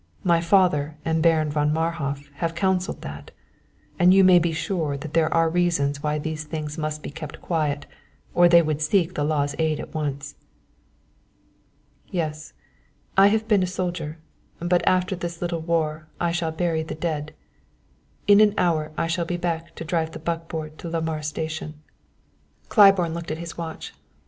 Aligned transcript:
My 0.23 0.41
father 0.41 0.97
and 1.05 1.21
Baron 1.21 1.51
von 1.51 1.71
Marhof 1.71 2.27
have 2.37 2.55
counseled 2.55 3.03
that, 3.03 3.29
and 3.99 4.11
you 4.11 4.23
may 4.23 4.39
be 4.39 4.51
sure 4.51 4.97
there 4.97 5.31
are 5.31 5.47
reasons 5.47 6.01
why 6.01 6.17
these 6.17 6.43
things 6.43 6.75
must 6.75 7.03
be 7.03 7.11
kept 7.11 7.39
quiet, 7.39 7.85
or 8.33 8.49
they 8.49 8.63
would 8.63 8.81
seek 8.81 9.13
the 9.13 9.23
law's 9.23 9.53
aid 9.59 9.79
at 9.79 9.93
once." 9.93 10.33
"Yes; 12.07 12.53
I 13.15 13.27
have 13.27 13.47
been 13.47 13.61
a 13.61 13.67
soldier; 13.67 14.17
but 14.57 14.81
after 14.87 15.15
this 15.15 15.39
little 15.39 15.61
war 15.61 16.07
I 16.19 16.31
shall 16.31 16.51
bury 16.51 16.81
the 16.81 16.95
dead. 16.95 17.35
In 18.25 18.41
an 18.41 18.55
hour 18.57 18.91
I 18.97 19.05
shall 19.05 19.25
be 19.25 19.37
back 19.37 19.75
to 19.75 19.85
drive 19.85 20.13
the 20.13 20.17
buckboard 20.17 20.79
to 20.79 20.89
Lamar 20.89 21.21
station." 21.21 21.75
Claiborne 22.69 23.13
looked 23.13 23.29
at 23.29 23.37
his 23.37 23.55
watch. 23.55 23.93